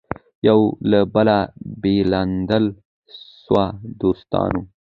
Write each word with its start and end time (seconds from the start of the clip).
یو 0.47 0.59
له 0.91 0.99
بله 1.13 1.37
بېلېدل 1.81 2.65
سوه 3.43 3.65
د 3.75 3.77
دوستانو 4.01 4.61